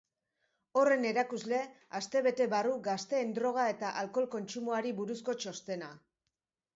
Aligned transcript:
Horren 0.79 1.03
erakusle, 1.09 1.57
aste 1.99 2.23
bete 2.27 2.47
barru 2.53 2.71
gazteen 2.87 3.35
droga 3.35 3.65
eta 3.73 3.91
alkohol 4.05 4.27
kontsumoari 4.37 4.95
buruzko 5.01 5.37
txostena. 5.45 5.91